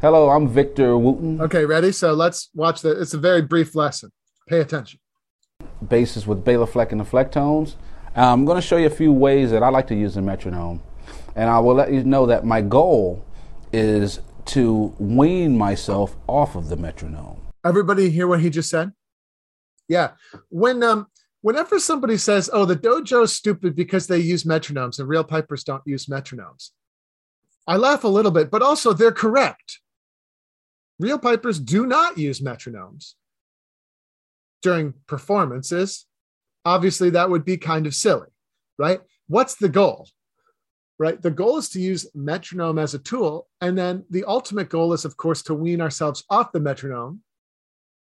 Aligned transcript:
Hello, 0.00 0.30
I'm 0.30 0.48
Victor 0.48 0.98
Wooten. 0.98 1.40
Okay, 1.40 1.64
ready? 1.64 1.92
So 1.92 2.12
let's 2.12 2.50
watch 2.54 2.82
the. 2.82 3.00
It's 3.00 3.14
a 3.14 3.18
very 3.18 3.40
brief 3.40 3.76
lesson. 3.76 4.10
Pay 4.48 4.58
attention. 4.58 4.98
Bassist 5.84 6.26
with 6.26 6.44
Bela 6.44 6.66
Fleck 6.66 6.90
and 6.90 7.00
the 7.00 7.04
Flecktones. 7.04 7.76
I'm 8.16 8.44
going 8.44 8.60
to 8.60 8.66
show 8.66 8.76
you 8.76 8.86
a 8.86 8.90
few 8.90 9.12
ways 9.12 9.52
that 9.52 9.62
I 9.62 9.68
like 9.68 9.86
to 9.86 9.94
use 9.94 10.16
the 10.16 10.22
metronome, 10.22 10.82
and 11.36 11.48
I 11.48 11.60
will 11.60 11.76
let 11.76 11.92
you 11.92 12.02
know 12.02 12.26
that 12.26 12.44
my 12.44 12.60
goal 12.60 13.24
is 13.72 14.18
to 14.46 14.94
wean 14.98 15.56
myself 15.56 16.16
off 16.26 16.56
of 16.56 16.68
the 16.68 16.76
metronome. 16.76 17.40
Everybody 17.64 18.10
hear 18.10 18.26
what 18.26 18.40
he 18.40 18.50
just 18.50 18.70
said? 18.70 18.92
Yeah. 19.88 20.12
When 20.48 20.82
um 20.82 21.06
whenever 21.40 21.78
somebody 21.78 22.16
says, 22.16 22.50
"Oh, 22.52 22.64
the 22.64 22.76
dojo's 22.76 23.32
stupid 23.32 23.76
because 23.76 24.06
they 24.06 24.18
use 24.18 24.44
metronomes 24.44 24.98
and 24.98 25.08
real 25.08 25.24
pipers 25.24 25.64
don't 25.64 25.82
use 25.86 26.06
metronomes," 26.06 26.70
I 27.66 27.76
laugh 27.76 28.04
a 28.04 28.08
little 28.08 28.30
bit, 28.30 28.50
but 28.50 28.62
also 28.62 28.92
they're 28.92 29.12
correct. 29.12 29.80
Real 30.98 31.18
pipers 31.18 31.58
do 31.58 31.86
not 31.86 32.18
use 32.18 32.40
metronomes 32.40 33.14
during 34.62 34.94
performances. 35.06 36.06
Obviously, 36.64 37.10
that 37.10 37.30
would 37.30 37.44
be 37.44 37.56
kind 37.56 37.86
of 37.86 37.94
silly, 37.94 38.28
right? 38.78 39.00
What's 39.26 39.56
the 39.56 39.68
goal? 39.68 40.08
Right? 41.02 41.20
The 41.20 41.32
goal 41.32 41.58
is 41.58 41.68
to 41.70 41.80
use 41.80 42.06
metronome 42.14 42.78
as 42.78 42.94
a 42.94 42.98
tool. 43.00 43.48
And 43.60 43.76
then 43.76 44.04
the 44.08 44.22
ultimate 44.22 44.68
goal 44.68 44.92
is, 44.92 45.04
of 45.04 45.16
course, 45.16 45.42
to 45.42 45.54
wean 45.54 45.80
ourselves 45.80 46.22
off 46.30 46.52
the 46.52 46.60
metronome 46.60 47.22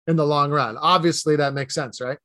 in 0.05 0.17
the 0.17 0.25
long 0.25 0.51
run. 0.51 0.75
Obviously, 0.75 1.38
that 1.38 1.53
makes 1.53 1.73
sense, 1.73 2.02
right? 2.02 2.17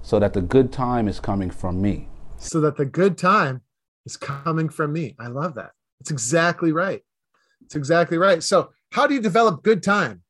So 0.00 0.18
that 0.18 0.32
the 0.32 0.40
good 0.40 0.72
time 0.72 1.08
is 1.08 1.20
coming 1.20 1.50
from 1.50 1.82
me. 1.82 2.08
So 2.38 2.58
that 2.62 2.78
the 2.78 2.86
good 2.86 3.18
time 3.18 3.60
is 4.06 4.16
coming 4.16 4.70
from 4.70 4.94
me. 4.94 5.14
I 5.20 5.26
love 5.26 5.56
that. 5.56 5.72
It's 6.00 6.10
exactly 6.10 6.72
right. 6.72 7.02
It's 7.66 7.76
exactly 7.76 8.16
right. 8.16 8.42
So, 8.42 8.70
how 8.92 9.06
do 9.06 9.12
you 9.12 9.20
develop 9.20 9.62
good 9.62 9.82
time? 9.82 10.22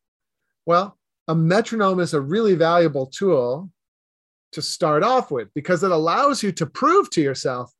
Well, 0.67 0.99
a 1.28 1.37
metronome 1.37 2.01
is 2.01 2.15
a 2.15 2.21
really 2.21 2.56
valuable 2.56 3.06
tool 3.06 3.71
to 4.51 4.61
start 4.61 5.05
off 5.05 5.31
with 5.31 5.55
because 5.55 5.84
it 5.84 5.93
allows 5.93 6.43
you 6.43 6.51
to 6.51 6.67
prove 6.67 7.11
to 7.11 7.21
yourself 7.21 7.73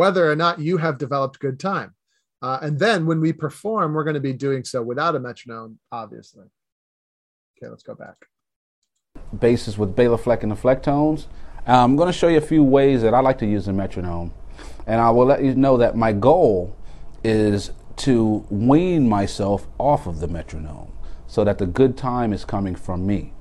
whether 0.00 0.30
or 0.32 0.34
not 0.34 0.58
you 0.58 0.78
have 0.78 0.96
developed 0.96 1.38
good 1.40 1.60
time. 1.60 1.94
Uh, 2.40 2.58
and 2.62 2.78
then 2.78 3.04
when 3.04 3.20
we 3.20 3.34
perform, 3.34 3.92
we're 3.92 4.02
going 4.02 4.14
to 4.14 4.18
be 4.18 4.32
doing 4.32 4.64
so 4.64 4.80
without 4.80 5.14
a 5.14 5.20
metronome, 5.20 5.78
obviously. 5.92 6.46
Okay, 7.52 7.68
let's 7.68 7.82
go 7.82 7.94
back. 7.94 8.16
Bassist 9.36 9.76
with 9.76 9.94
Bela 9.94 10.16
Fleck 10.16 10.42
and 10.42 10.50
the 10.50 10.56
Flecktones. 10.56 11.26
I'm 11.66 11.96
going 11.96 12.06
to 12.06 12.14
show 12.14 12.28
you 12.28 12.38
a 12.38 12.48
few 12.54 12.62
ways 12.62 13.02
that 13.02 13.12
I 13.12 13.20
like 13.20 13.36
to 13.40 13.46
use 13.46 13.66
the 13.66 13.74
metronome. 13.74 14.32
And 14.86 15.02
I 15.02 15.10
will 15.10 15.26
let 15.26 15.44
you 15.44 15.54
know 15.54 15.76
that 15.76 15.94
my 15.96 16.14
goal 16.14 16.74
is 17.22 17.70
to 17.96 18.46
wean 18.48 19.06
myself 19.06 19.68
off 19.76 20.06
of 20.06 20.20
the 20.20 20.28
metronome 20.28 20.92
so 21.26 21.44
that 21.44 21.58
the 21.58 21.66
good 21.66 21.98
time 21.98 22.32
is 22.32 22.46
coming 22.46 22.74
from 22.74 23.06
me. 23.06 23.34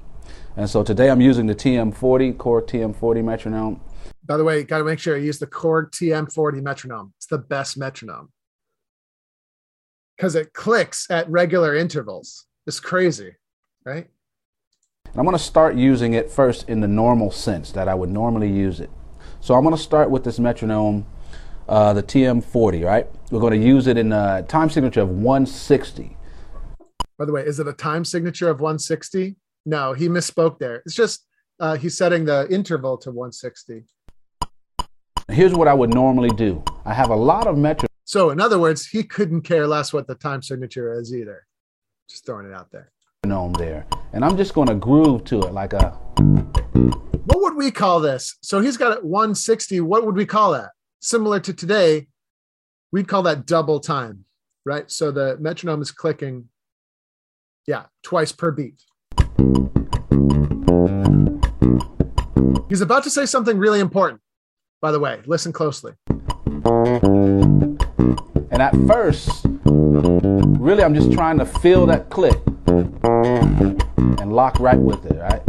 And 0.58 0.70
so 0.70 0.84
today 0.84 1.10
I'm 1.10 1.22
using 1.22 1.46
the 1.46 1.56
TM40, 1.56 2.36
Korg 2.36 2.68
TM40 2.68 3.24
metronome. 3.24 3.80
By 4.30 4.38
the 4.38 4.44
way, 4.44 4.60
you 4.60 4.64
got 4.64 4.78
to 4.78 4.84
make 4.84 5.00
sure 5.00 5.18
you 5.18 5.26
use 5.26 5.40
the 5.40 5.48
Korg 5.48 5.90
TM40 5.90 6.62
metronome. 6.62 7.14
It's 7.18 7.26
the 7.26 7.40
best 7.40 7.80
metronome 7.80 8.30
because 10.16 10.36
it 10.36 10.54
clicks 10.54 11.10
at 11.10 11.28
regular 11.32 11.76
intervals. 11.76 12.46
It's 12.68 12.80
crazy, 12.80 13.36
right? 13.86 14.08
I'm 15.16 15.26
going 15.26 15.36
to 15.36 15.44
start 15.44 15.76
using 15.76 16.14
it 16.14 16.30
first 16.30 16.70
in 16.70 16.80
the 16.80 16.88
normal 16.88 17.32
sense 17.32 17.72
that 17.72 17.88
I 17.88 17.96
would 17.96 18.12
normally 18.12 18.52
use 18.52 18.80
it. 18.80 18.92
So 19.40 19.56
I'm 19.56 19.64
going 19.64 19.76
to 19.76 19.82
start 19.82 20.12
with 20.12 20.24
this 20.24 20.38
metronome 20.38 21.08
uh, 21.68 21.94
the 21.94 22.04
TM40, 22.04 22.86
right? 22.86 23.08
We're 23.32 23.40
going 23.40 23.60
to 23.60 23.66
use 23.66 23.88
it 23.88 23.98
in 23.98 24.12
a 24.12 24.44
time 24.44 24.70
signature 24.70 25.02
of 25.02 25.10
160. 25.10 26.16
By 27.18 27.26
the 27.26 27.32
way, 27.32 27.42
is 27.42 27.60
it 27.60 27.68
a 27.68 27.74
time 27.74 28.06
signature 28.06 28.50
of 28.50 28.62
160? 28.62 29.38
No, 29.66 29.94
he 29.94 30.08
misspoke 30.08 30.60
there. 30.60 30.84
It's 30.86 30.96
just 30.96 31.26
uh, 31.60 31.78
he's 31.78 31.98
setting 31.98 32.26
the 32.26 32.48
interval 32.52 32.96
to 33.00 33.10
160. 33.10 33.86
Here's 35.30 35.54
what 35.54 35.68
I 35.68 35.74
would 35.74 35.94
normally 35.94 36.30
do. 36.30 36.64
I 36.86 36.94
have 36.94 37.10
a 37.10 37.16
lot 37.16 37.48
of 37.48 37.56
metronomes. 37.56 37.86
So, 38.04 38.32
in 38.32 38.40
other 38.42 38.60
words, 38.60 38.88
he 38.88 39.04
couldn't 39.04 39.42
care 39.42 39.68
less 39.68 39.94
what 39.94 40.08
the 40.08 40.16
time 40.16 40.42
signature 40.42 41.00
is 41.00 41.14
either. 41.14 41.46
Just 42.10 42.26
throwing 42.26 42.48
it 42.48 42.54
out 42.54 42.72
there. 42.72 42.92
There, 43.58 43.86
and 44.14 44.26
I'm 44.26 44.38
just 44.38 44.54
going 44.56 44.70
to 44.70 44.76
groove 44.76 45.24
to 45.26 45.40
it 45.42 45.52
like 45.52 45.74
a. 45.74 45.92
What 47.26 47.42
would 47.42 47.56
we 47.56 47.70
call 47.70 48.00
this? 48.00 48.38
So 48.42 48.60
he's 48.60 48.78
got 48.78 48.98
it 48.98 49.04
160. 49.04 49.82
What 49.82 50.06
would 50.06 50.16
we 50.16 50.26
call 50.26 50.54
that? 50.54 50.70
similar 51.02 51.40
to 51.40 51.54
today, 51.54 52.08
we'd 52.92 53.08
call 53.08 53.24
that 53.24 53.46
double 53.46 53.80
time, 53.80 54.26
right? 54.66 54.90
So 54.92 55.12
the 55.12 55.38
metronome 55.40 55.82
is 55.82 55.92
clicking, 55.92 56.50
yeah, 57.68 57.86
twice 58.04 58.32
per 58.32 58.52
beat. 58.52 58.82
He's 62.70 62.82
about 62.82 63.04
to 63.04 63.10
say 63.10 63.26
something 63.26 63.58
really 63.58 63.80
important, 63.80 64.22
by 64.82 64.92
the 64.92 65.00
way. 65.00 65.22
Listen 65.26 65.52
closely. 65.52 65.94
And 68.52 68.62
at 68.62 68.74
first, 68.88 69.46
really, 69.66 70.84
I'm 70.84 70.94
just 70.96 71.12
trying 71.12 71.38
to 71.40 71.46
feel 71.46 71.86
that 71.88 72.10
click 72.10 72.40
and 72.68 74.34
lock 74.34 74.60
right 74.60 74.80
with 74.80 75.06
it, 75.06 75.18
right? 75.18 75.42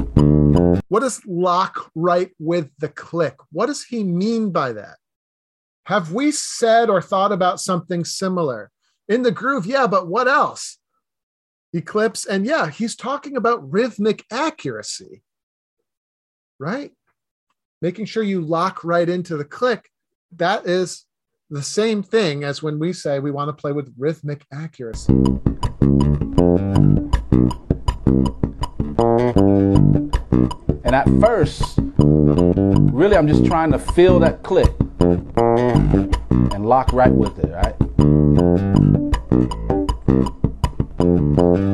What 0.88 1.00
does 1.00 1.20
lock 1.26 1.90
right 1.94 2.30
with 2.38 2.70
the 2.78 2.88
click? 2.88 3.36
What 3.52 3.66
does 3.66 3.84
he 3.84 4.04
mean 4.04 4.50
by 4.50 4.72
that? 4.72 4.96
Have 5.84 6.12
we 6.12 6.30
said 6.30 6.90
or 6.90 7.00
thought 7.00 7.32
about 7.32 7.60
something 7.60 8.04
similar? 8.04 8.70
In 9.08 9.22
the 9.22 9.32
groove, 9.32 9.66
yeah, 9.66 9.86
but 9.86 10.06
what 10.08 10.28
else? 10.28 10.78
Eclipse, 11.72 12.24
and 12.26 12.44
yeah, 12.46 12.68
he's 12.70 12.96
talking 12.96 13.36
about 13.36 13.72
rhythmic 13.72 14.24
accuracy, 14.30 15.22
right? 16.58 16.92
Making 17.82 18.04
sure 18.04 18.22
you 18.22 18.42
lock 18.42 18.84
right 18.84 19.08
into 19.08 19.38
the 19.38 19.44
click. 19.44 19.90
That 20.36 20.66
is 20.66 21.06
the 21.48 21.62
same 21.62 22.02
thing 22.02 22.44
as 22.44 22.62
when 22.62 22.78
we 22.78 22.92
say 22.92 23.20
we 23.20 23.30
want 23.30 23.48
to 23.48 23.54
play 23.54 23.72
with 23.72 23.90
rhythmic 23.96 24.44
accuracy. 24.52 25.14
And 30.84 30.94
at 30.94 31.08
first, 31.20 31.78
really, 31.96 33.16
I'm 33.16 33.26
just 33.26 33.46
trying 33.46 33.72
to 33.72 33.78
feel 33.78 34.18
that 34.20 34.42
click 34.42 34.70
and 35.00 36.66
lock 36.66 36.92
right 36.92 37.12
with 37.12 37.38
it, 37.38 37.50
right? 37.50 37.74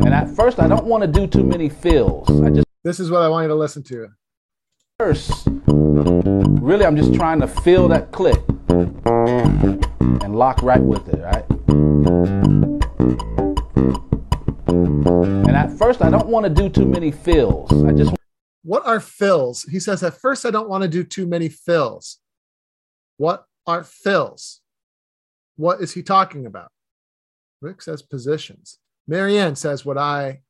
And 0.05 0.15
at 0.15 0.31
first, 0.37 0.61
I 0.61 0.69
don't 0.69 0.87
want 0.87 1.03
to 1.03 1.09
do 1.09 1.27
too 1.27 1.43
many 1.43 1.69
fills. 1.69 2.31
I 2.43 2.50
just 2.50 2.66
this 2.84 3.00
is 3.00 3.11
what 3.11 3.22
I 3.22 3.28
want 3.28 3.43
you 3.43 3.49
to 3.49 3.56
listen 3.56 3.83
to. 3.84 4.06
First, 4.99 5.47
really, 5.67 6.87
I'm 6.87 6.97
just 6.97 7.12
trying 7.12 7.39
to 7.41 7.47
feel 7.47 7.87
that 7.89 8.12
click 8.12 8.43
and 8.71 10.34
lock 10.34 10.62
right 10.62 10.81
with 10.81 11.07
it, 11.11 11.21
right? 11.21 11.45
And 14.69 15.55
at 15.55 15.71
first, 15.73 16.01
I 16.01 16.09
don't 16.09 16.29
want 16.29 16.45
to 16.45 16.51
do 16.51 16.71
too 16.71 16.87
many 16.87 17.11
fills. 17.11 17.71
I 17.84 17.93
just 17.93 18.15
what 18.62 18.87
are 18.87 18.99
fills? 18.99 19.65
He 19.65 19.81
says, 19.81 20.03
at 20.03 20.15
first, 20.15 20.47
I 20.47 20.51
don't 20.51 20.71
want 20.71 20.83
to 20.83 20.89
do 20.89 21.05
too 21.05 21.27
many 21.27 21.51
fills. 21.51 22.17
What 23.19 23.45
are 23.67 23.84
fills? 23.84 24.63
What 25.57 25.83
is 25.83 25.93
he 25.93 26.03
talking 26.03 26.47
about? 26.47 26.71
Rick 27.61 27.83
says 27.83 28.01
positions. 28.01 28.78
Marianne 29.07 29.57
says 29.57 29.84
what 29.84 29.99
I 29.99 30.41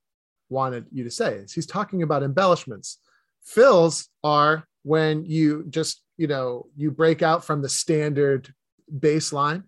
wanted 0.49 0.87
you 0.93 1.03
to 1.03 1.11
say 1.11 1.34
is 1.34 1.53
he's 1.53 1.66
talking 1.66 2.04
about 2.04 2.22
embellishments. 2.22 3.01
Fills 3.47 4.09
are 4.22 4.66
when 4.83 5.25
you 5.25 5.65
just, 5.69 6.03
you 6.16 6.27
know, 6.27 6.66
you 6.77 6.91
break 6.91 7.22
out 7.22 7.45
from 7.45 7.63
the 7.63 7.69
standard 7.69 8.53
baseline 8.98 9.63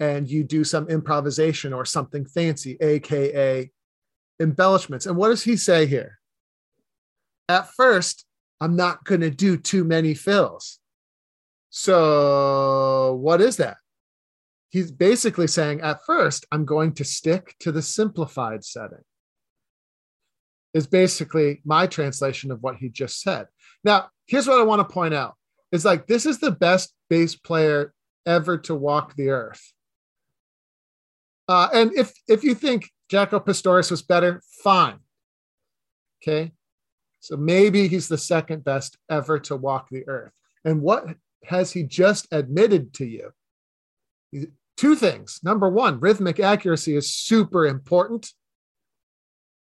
and 0.00 0.28
you 0.28 0.44
do 0.44 0.64
some 0.64 0.88
improvisation 0.88 1.72
or 1.72 1.84
something 1.84 2.24
fancy, 2.26 2.76
aka 2.80 3.70
embellishments. 4.40 5.06
And 5.06 5.16
what 5.16 5.28
does 5.28 5.42
he 5.42 5.56
say 5.56 5.86
here? 5.86 6.18
At 7.48 7.70
first, 7.74 8.24
I'm 8.60 8.76
not 8.76 9.04
going 9.04 9.22
to 9.22 9.30
do 9.30 9.56
too 9.56 9.84
many 9.84 10.14
fills. 10.14 10.78
So, 11.70 13.18
what 13.20 13.40
is 13.40 13.56
that? 13.56 13.78
He's 14.68 14.90
basically 14.90 15.46
saying, 15.46 15.80
at 15.80 16.04
first, 16.06 16.46
I'm 16.52 16.64
going 16.64 16.94
to 16.94 17.04
stick 17.04 17.56
to 17.60 17.72
the 17.72 17.82
simplified 17.82 18.64
setting, 18.64 19.04
is 20.74 20.86
basically 20.86 21.60
my 21.64 21.86
translation 21.86 22.50
of 22.50 22.62
what 22.62 22.76
he 22.76 22.88
just 22.88 23.20
said. 23.20 23.46
Now, 23.84 24.08
here's 24.26 24.46
what 24.46 24.60
I 24.60 24.64
want 24.64 24.86
to 24.86 24.92
point 24.92 25.14
out 25.14 25.34
is 25.70 25.84
like, 25.84 26.06
this 26.06 26.26
is 26.26 26.38
the 26.38 26.50
best 26.50 26.94
bass 27.08 27.34
player 27.34 27.92
ever 28.26 28.58
to 28.58 28.74
walk 28.74 29.14
the 29.16 29.30
earth. 29.30 29.72
Uh, 31.48 31.68
and 31.74 31.92
if 31.94 32.12
if 32.28 32.44
you 32.44 32.54
think 32.54 32.90
Jaco 33.10 33.44
Pastorius 33.44 33.90
was 33.90 34.02
better, 34.02 34.40
fine. 34.62 34.98
Okay. 36.22 36.52
So 37.20 37.36
maybe 37.36 37.88
he's 37.88 38.08
the 38.08 38.18
second 38.18 38.64
best 38.64 38.96
ever 39.10 39.38
to 39.40 39.56
walk 39.56 39.88
the 39.90 40.06
earth. 40.08 40.32
And 40.64 40.82
what 40.82 41.06
has 41.44 41.72
he 41.72 41.82
just 41.82 42.26
admitted 42.32 42.94
to 42.94 43.04
you? 43.04 43.32
Two 44.76 44.96
things. 44.96 45.40
Number 45.42 45.68
one, 45.68 46.00
rhythmic 46.00 46.40
accuracy 46.40 46.96
is 46.96 47.14
super 47.14 47.66
important. 47.66 48.32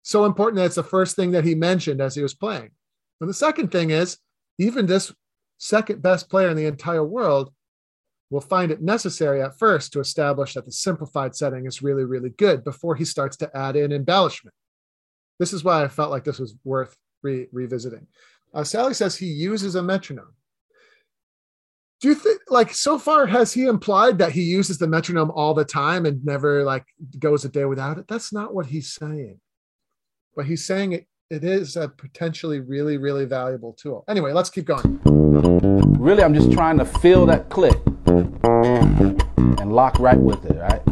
So 0.07 0.25
important 0.25 0.59
that 0.59 0.67
it's 0.67 0.77
the 0.77 0.85
first 0.85 1.17
thing 1.17 1.33
that 1.33 1.43
he 1.43 1.57
mentioned 1.57 2.01
as 2.01 2.15
he 2.15 2.23
was 2.23 2.33
playing. 2.33 2.71
And 3.21 3.29
the 3.29 3.35
second 3.35 3.73
thing 3.73 3.91
is, 3.91 4.19
even 4.57 4.87
this 4.87 5.13
second 5.59 6.01
best 6.01 6.31
player 6.31 6.49
in 6.49 6.57
the 6.57 6.67
entire 6.67 7.05
world 7.05 7.53
will 8.31 8.41
find 8.41 8.71
it 8.71 8.81
necessary 8.81 9.43
at 9.43 9.59
first 9.59 9.93
to 9.93 9.99
establish 9.99 10.55
that 10.55 10.65
the 10.65 10.71
simplified 10.71 11.35
setting 11.35 11.67
is 11.67 11.83
really, 11.83 12.05
really 12.05 12.31
good 12.31 12.63
before 12.63 12.95
he 12.95 13.05
starts 13.05 13.37
to 13.39 13.51
add 13.57 13.75
in 13.75 13.91
embellishment. 13.91 14.55
This 15.41 15.53
is 15.53 15.65
why 15.65 15.83
I 15.83 15.89
felt 15.89 16.13
like 16.13 16.23
this 16.23 16.39
was 16.39 16.55
worth 16.63 16.95
re- 17.25 17.49
revisiting. 17.51 18.07
Uh, 18.55 18.63
Sally 18.63 18.95
says 18.95 19.17
he 19.17 19.27
uses 19.27 19.75
a 19.75 19.83
metronome. 19.83 20.37
Do 22.01 22.07
you 22.07 22.15
think, 22.15 22.43
like, 22.49 22.73
so 22.73 22.97
far 23.01 23.27
has 23.27 23.53
he 23.53 23.65
implied 23.65 24.19
that 24.19 24.31
he 24.31 24.43
uses 24.43 24.79
the 24.79 24.87
metronome 24.87 25.33
all 25.33 25.53
the 25.53 25.65
time 25.65 26.07
and 26.07 26.25
never 26.25 26.63
like 26.63 26.85
goes 27.19 27.45
a 27.45 27.49
day 27.49 27.65
without 27.65 27.99
it? 27.99 28.07
That's 28.07 28.33
not 28.33 28.55
what 28.55 28.67
he's 28.67 28.93
saying. 28.93 29.41
But 30.37 30.45
he's 30.45 30.65
saying 30.67 30.93
it, 30.93 31.07
it 31.31 31.45
is 31.45 31.77
a 31.77 31.89
potentially 31.89 32.61
really, 32.61 32.99
really 32.99 33.25
valuable 33.25 33.73
tool. 33.73 34.05
Anyway, 34.07 34.35
let's 34.35 34.51
keep 34.51 34.67
going. 34.67 35.01
Really, 35.99 36.23
I'm 36.23 36.35
just 36.35 36.53
trying 36.53 36.77
to 36.77 36.85
feel 36.85 37.25
that 37.25 37.49
click 37.49 37.81
and 38.07 39.73
lock 39.73 39.99
right 39.99 40.19
with 40.19 40.45
it, 40.45 40.59
right? 40.59 40.83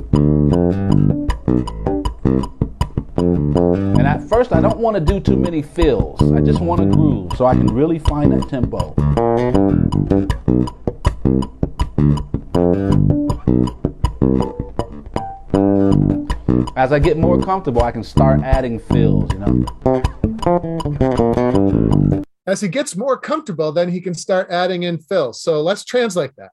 And 3.18 4.06
at 4.06 4.26
first, 4.30 4.54
I 4.54 4.62
don't 4.62 4.78
want 4.78 4.94
to 4.94 5.00
do 5.00 5.20
too 5.20 5.36
many 5.36 5.60
fills. 5.60 6.32
I 6.32 6.40
just 6.40 6.62
want 6.62 6.80
to 6.80 6.86
groove 6.86 7.36
so 7.36 7.44
I 7.44 7.54
can 7.54 7.66
really 7.66 7.98
find 7.98 8.32
that 8.32 8.48
tempo. 8.48 8.94
As 16.84 16.92
I 16.92 16.98
get 16.98 17.16
more 17.16 17.40
comfortable, 17.40 17.82
I 17.82 17.92
can 17.92 18.04
start 18.04 18.42
adding 18.42 18.78
fills, 18.78 19.32
you 19.32 19.38
know. 19.38 19.64
As 22.46 22.60
he 22.60 22.68
gets 22.68 22.94
more 22.94 23.16
comfortable, 23.18 23.72
then 23.72 23.88
he 23.88 24.02
can 24.02 24.12
start 24.12 24.50
adding 24.50 24.82
in 24.82 24.98
fills. 24.98 25.40
So 25.40 25.62
let's 25.62 25.82
translate 25.82 26.32
that. 26.36 26.50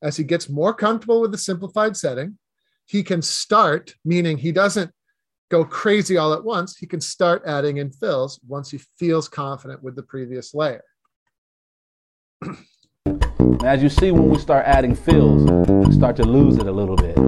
As 0.00 0.16
he 0.16 0.24
gets 0.24 0.48
more 0.48 0.72
comfortable 0.72 1.20
with 1.20 1.32
the 1.32 1.36
simplified 1.36 1.98
setting, 1.98 2.38
he 2.86 3.02
can 3.02 3.20
start, 3.20 3.94
meaning 4.06 4.38
he 4.38 4.52
doesn't 4.52 4.90
go 5.50 5.66
crazy 5.66 6.16
all 6.16 6.32
at 6.32 6.44
once. 6.44 6.78
He 6.78 6.86
can 6.86 7.02
start 7.02 7.42
adding 7.44 7.76
in 7.76 7.90
fills 7.90 8.40
once 8.48 8.70
he 8.70 8.78
feels 8.98 9.28
confident 9.28 9.82
with 9.82 9.96
the 9.96 10.02
previous 10.02 10.54
layer. 10.54 10.84
As 13.62 13.82
you 13.82 13.90
see, 13.90 14.12
when 14.12 14.30
we 14.30 14.38
start 14.38 14.64
adding 14.64 14.94
fills, 14.94 15.42
we 15.68 15.92
start 15.92 16.16
to 16.16 16.24
lose 16.24 16.56
it 16.56 16.66
a 16.66 16.72
little 16.72 16.96
bit. 16.96 17.18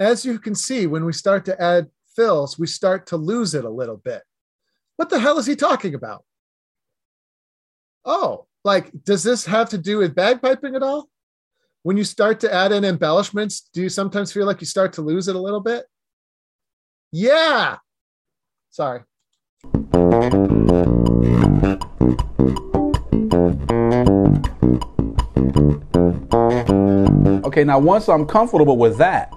As 0.00 0.24
you 0.24 0.38
can 0.38 0.54
see, 0.54 0.86
when 0.86 1.04
we 1.04 1.12
start 1.12 1.44
to 1.46 1.60
add 1.60 1.88
fills, 2.14 2.56
we 2.58 2.68
start 2.68 3.06
to 3.08 3.16
lose 3.16 3.54
it 3.54 3.64
a 3.64 3.70
little 3.70 3.96
bit. 3.96 4.22
What 4.96 5.10
the 5.10 5.18
hell 5.18 5.38
is 5.38 5.46
he 5.46 5.56
talking 5.56 5.94
about? 5.94 6.24
Oh, 8.04 8.46
like, 8.64 8.92
does 9.04 9.24
this 9.24 9.44
have 9.46 9.70
to 9.70 9.78
do 9.78 9.98
with 9.98 10.14
bagpiping 10.14 10.76
at 10.76 10.84
all? 10.84 11.08
When 11.82 11.96
you 11.96 12.04
start 12.04 12.38
to 12.40 12.52
add 12.52 12.70
in 12.70 12.84
embellishments, 12.84 13.68
do 13.72 13.82
you 13.82 13.88
sometimes 13.88 14.32
feel 14.32 14.46
like 14.46 14.60
you 14.60 14.66
start 14.66 14.92
to 14.94 15.02
lose 15.02 15.26
it 15.26 15.34
a 15.34 15.40
little 15.40 15.60
bit? 15.60 15.84
Yeah. 17.10 17.78
Sorry. 18.70 19.00
Okay, 27.44 27.64
now 27.64 27.78
once 27.78 28.08
I'm 28.08 28.26
comfortable 28.26 28.76
with 28.76 28.98
that, 28.98 29.32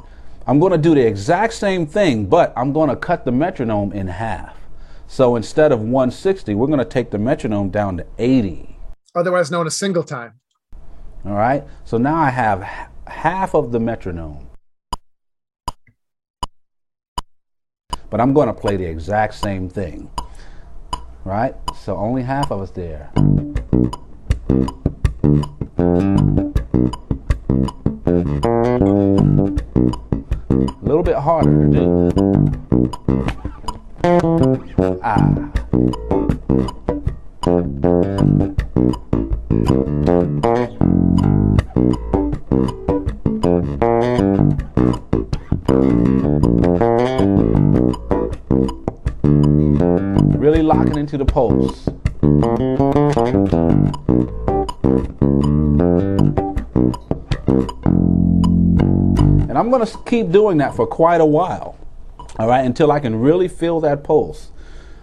I'm 0.47 0.59
going 0.59 0.71
to 0.71 0.77
do 0.77 0.95
the 0.95 1.05
exact 1.05 1.53
same 1.53 1.85
thing, 1.85 2.25
but 2.25 2.51
I'm 2.57 2.73
going 2.73 2.89
to 2.89 2.95
cut 2.95 3.25
the 3.25 3.31
metronome 3.31 3.93
in 3.93 4.07
half. 4.07 4.57
So 5.07 5.35
instead 5.35 5.71
of 5.71 5.81
160, 5.81 6.55
we're 6.55 6.67
going 6.67 6.79
to 6.79 6.85
take 6.85 7.11
the 7.11 7.19
metronome 7.19 7.69
down 7.69 7.97
to 7.97 8.05
80. 8.17 8.75
Otherwise 9.13 9.51
known 9.51 9.67
as 9.67 9.77
single 9.77 10.03
time. 10.03 10.39
All 11.25 11.33
right. 11.33 11.63
So 11.85 11.97
now 11.97 12.15
I 12.15 12.29
have 12.29 12.63
half 13.07 13.53
of 13.53 13.71
the 13.71 13.79
metronome. 13.79 14.47
But 18.09 18.19
I'm 18.19 18.33
going 18.33 18.47
to 18.47 18.53
play 18.53 18.77
the 18.77 18.85
exact 18.85 19.35
same 19.35 19.69
thing. 19.69 20.09
Right? 21.23 21.55
So 21.77 21.95
only 21.97 22.23
half 22.23 22.51
of 22.51 22.61
us 22.61 22.71
there. 22.71 23.11
Harder 31.21 31.69
to 31.69 31.71
do. 31.71 32.09
Ah. 35.03 35.51
Really 50.38 50.63
locking 50.63 50.97
into 50.97 51.18
the 51.19 51.25
pulse. 51.25 51.90
And 59.51 59.57
I'm 59.57 59.69
going 59.69 59.86
to 59.86 59.98
keep 60.06 60.31
doing 60.31 60.59
that 60.59 60.77
for 60.77 60.88
quite 60.88 61.19
a 61.19 61.25
while. 61.25 61.77
All 62.39 62.48
right, 62.48 62.65
until 62.65 62.89
I 62.89 63.01
can 63.01 63.19
really 63.19 63.50
feel 63.50 63.81
that 63.81 64.01
pulse. 64.01 64.50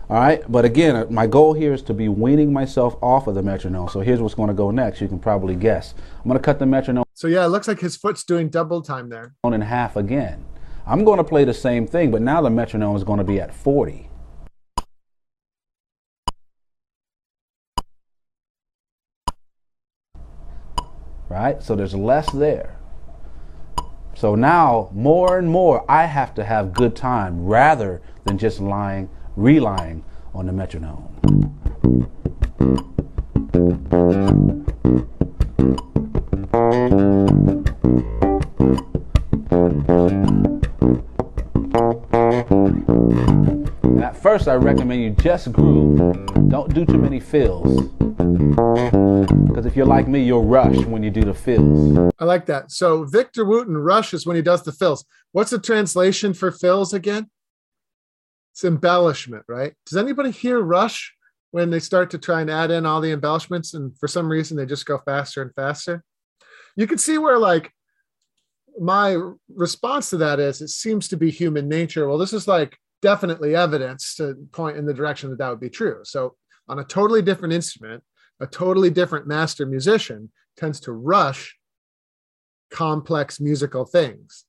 All 0.08 0.16
right, 0.16 0.42
but 0.50 0.64
again, 0.64 0.96
uh, 0.96 1.04
my 1.10 1.26
goal 1.26 1.52
here 1.52 1.74
is 1.74 1.82
to 1.82 1.92
be 1.92 2.08
weaning 2.08 2.50
myself 2.50 2.96
off 3.02 3.26
of 3.26 3.34
the 3.34 3.42
metronome. 3.42 3.90
So 3.90 4.00
here's 4.00 4.22
what's 4.22 4.34
going 4.34 4.48
to 4.48 4.54
go 4.54 4.70
next. 4.70 5.02
You 5.02 5.08
can 5.08 5.18
probably 5.18 5.54
guess. 5.54 5.92
I'm 6.16 6.24
going 6.24 6.38
to 6.38 6.42
cut 6.42 6.58
the 6.58 6.64
metronome. 6.64 7.04
So 7.12 7.28
yeah, 7.28 7.44
it 7.44 7.48
looks 7.48 7.68
like 7.68 7.80
his 7.80 7.98
foot's 7.98 8.24
doing 8.24 8.48
double 8.48 8.80
time 8.80 9.10
there. 9.10 9.34
In 9.44 9.60
half 9.60 9.96
again. 9.96 10.46
I'm 10.86 11.04
going 11.04 11.18
to 11.18 11.24
play 11.24 11.44
the 11.44 11.52
same 11.52 11.86
thing, 11.86 12.10
but 12.10 12.22
now 12.22 12.40
the 12.40 12.48
metronome 12.48 12.96
is 12.96 13.04
going 13.04 13.18
to 13.18 13.24
be 13.24 13.38
at 13.38 13.54
40. 13.54 14.08
Right? 21.28 21.62
So 21.62 21.76
there's 21.76 21.94
less 21.94 22.32
there. 22.32 22.78
So 24.18 24.34
now, 24.34 24.90
more 24.92 25.38
and 25.38 25.48
more, 25.48 25.88
I 25.88 26.06
have 26.06 26.34
to 26.34 26.44
have 26.44 26.72
good 26.72 26.96
time 26.96 27.46
rather 27.46 28.02
than 28.24 28.36
just 28.36 28.58
lying, 28.58 29.08
relying 29.36 30.02
on 30.34 30.46
the 30.46 30.52
metronome. 30.52 31.04
And 43.84 44.02
at 44.02 44.16
first, 44.20 44.48
I 44.48 44.54
recommend 44.56 45.00
you 45.00 45.10
just 45.10 45.52
groove. 45.52 46.48
Don't 46.48 46.74
do 46.74 46.84
too 46.84 46.98
many 46.98 47.20
fills. 47.20 47.97
You're 49.78 49.86
like 49.86 50.08
me, 50.08 50.24
you'll 50.24 50.44
rush 50.44 50.76
when 50.86 51.04
you 51.04 51.10
do 51.10 51.20
the 51.20 51.32
fills. 51.32 52.12
I 52.18 52.24
like 52.24 52.46
that. 52.46 52.72
So 52.72 53.04
Victor 53.04 53.44
Wooten 53.44 53.76
rushes 53.76 54.26
when 54.26 54.34
he 54.34 54.42
does 54.42 54.64
the 54.64 54.72
fills. 54.72 55.04
What's 55.30 55.52
the 55.52 55.60
translation 55.60 56.34
for 56.34 56.50
fills 56.50 56.92
again? 56.92 57.30
It's 58.50 58.64
embellishment, 58.64 59.44
right? 59.46 59.74
Does 59.86 59.96
anybody 59.96 60.32
hear 60.32 60.58
rush 60.58 61.14
when 61.52 61.70
they 61.70 61.78
start 61.78 62.10
to 62.10 62.18
try 62.18 62.40
and 62.40 62.50
add 62.50 62.72
in 62.72 62.86
all 62.86 63.00
the 63.00 63.12
embellishments 63.12 63.72
and 63.72 63.96
for 64.00 64.08
some 64.08 64.28
reason 64.28 64.56
they 64.56 64.66
just 64.66 64.84
go 64.84 64.98
faster 64.98 65.42
and 65.42 65.54
faster? 65.54 66.02
You 66.74 66.88
can 66.88 66.98
see 66.98 67.16
where 67.16 67.38
like 67.38 67.70
my 68.80 69.16
response 69.54 70.10
to 70.10 70.16
that 70.16 70.40
is 70.40 70.60
it 70.60 70.70
seems 70.70 71.06
to 71.06 71.16
be 71.16 71.30
human 71.30 71.68
nature. 71.68 72.08
Well, 72.08 72.18
this 72.18 72.32
is 72.32 72.48
like 72.48 72.76
definitely 73.00 73.54
evidence 73.54 74.16
to 74.16 74.34
point 74.50 74.76
in 74.76 74.86
the 74.86 74.94
direction 74.94 75.30
that 75.30 75.38
that 75.38 75.50
would 75.50 75.60
be 75.60 75.70
true. 75.70 76.00
So 76.02 76.34
on 76.66 76.80
a 76.80 76.84
totally 76.84 77.22
different 77.22 77.54
instrument, 77.54 78.02
a 78.40 78.46
totally 78.46 78.90
different 78.90 79.26
master 79.26 79.66
musician 79.66 80.30
tends 80.56 80.80
to 80.80 80.92
rush 80.92 81.56
complex 82.70 83.40
musical 83.40 83.84
things, 83.84 84.44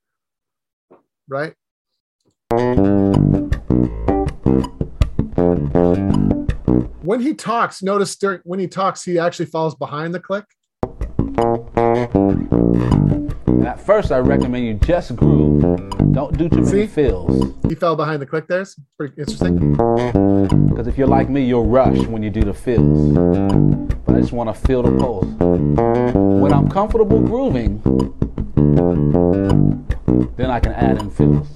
right? 1.28 1.54
When 7.02 7.22
he 7.22 7.34
talks, 7.34 7.82
notice 7.82 8.16
during, 8.16 8.42
when 8.44 8.60
he 8.60 8.68
talks, 8.68 9.04
he 9.04 9.18
actually 9.18 9.48
falls 9.48 9.74
behind 9.76 10.14
the 10.14 10.20
click. 10.20 10.46
And 13.60 13.68
at 13.68 13.78
first, 13.78 14.10
I 14.14 14.20
recommend 14.20 14.66
you 14.66 14.76
just 14.76 15.18
groove. 15.18 15.62
Don't 16.14 16.38
do 16.38 16.48
too 16.48 16.62
many 16.62 16.88
fills. 16.88 17.54
He 17.68 17.76
fell 17.76 17.98
behind 17.98 18.22
the 18.22 18.26
click 18.26 18.48
there. 18.48 18.62
It's 18.62 18.78
pretty 18.96 19.16
interesting. 19.18 19.74
Because 20.70 20.88
if 20.88 20.98
you're 20.98 21.08
like 21.08 21.30
me, 21.30 21.44
you'll 21.44 21.66
rush 21.66 21.98
when 22.08 22.24
you 22.24 22.30
do 22.30 22.40
the 22.42 22.54
fills. 22.54 23.18
But 24.06 24.16
I 24.16 24.22
just 24.22 24.32
want 24.32 24.56
to 24.56 24.62
feel 24.66 24.82
the 24.82 24.98
pulse. 24.98 25.26
When 25.26 26.54
I'm 26.54 26.70
comfortable 26.70 27.20
grooving, 27.20 27.82
then 30.38 30.50
I 30.50 30.62
can 30.62 30.72
add 30.72 31.02
in 31.02 31.10
fills. 31.10 31.50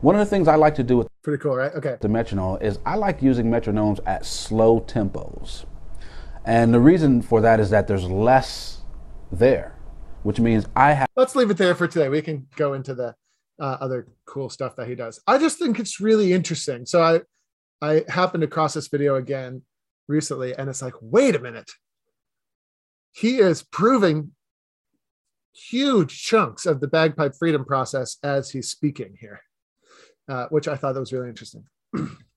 One 0.00 0.16
of 0.16 0.20
the 0.20 0.26
things 0.26 0.48
I 0.48 0.56
like 0.56 0.74
to 0.74 0.82
do 0.82 0.96
with 0.96 1.09
Pretty 1.22 1.40
cool, 1.42 1.56
right? 1.56 1.72
Okay. 1.74 1.96
the 2.00 2.08
metronome 2.08 2.58
is 2.62 2.78
I 2.86 2.96
like 2.96 3.22
using 3.22 3.46
metronomes 3.50 4.00
at 4.06 4.24
slow 4.24 4.80
tempos. 4.80 5.66
And 6.44 6.72
the 6.72 6.80
reason 6.80 7.20
for 7.20 7.40
that 7.42 7.60
is 7.60 7.70
that 7.70 7.86
there's 7.86 8.04
less 8.04 8.80
there, 9.30 9.76
which 10.22 10.40
means 10.40 10.64
I 10.74 10.92
have 10.92 11.08
Let's 11.16 11.36
leave 11.36 11.50
it 11.50 11.58
there 11.58 11.74
for 11.74 11.86
today. 11.86 12.08
We 12.08 12.22
can 12.22 12.46
go 12.56 12.72
into 12.72 12.94
the 12.94 13.14
uh, 13.60 13.76
other 13.80 14.08
cool 14.24 14.48
stuff 14.48 14.76
that 14.76 14.88
he 14.88 14.94
does. 14.94 15.20
I 15.26 15.38
just 15.38 15.58
think 15.58 15.78
it's 15.78 16.00
really 16.00 16.32
interesting. 16.32 16.86
So 16.86 17.02
I 17.02 17.20
I 17.82 18.04
happened 18.08 18.42
across 18.42 18.74
this 18.74 18.88
video 18.88 19.16
again 19.16 19.62
recently, 20.08 20.54
and 20.54 20.68
it's 20.68 20.82
like, 20.82 20.94
wait 21.00 21.34
a 21.34 21.38
minute. 21.38 21.70
He 23.12 23.38
is 23.38 23.62
proving 23.62 24.32
huge 25.52 26.22
chunks 26.22 26.66
of 26.66 26.80
the 26.80 26.88
bagpipe 26.88 27.34
freedom 27.38 27.64
process 27.64 28.16
as 28.22 28.50
he's 28.50 28.70
speaking 28.70 29.16
here, 29.20 29.40
uh, 30.30 30.46
which 30.48 30.68
I 30.68 30.76
thought 30.76 30.94
that 30.94 31.00
was 31.00 31.12
really 31.12 31.28
interesting. 31.28 31.64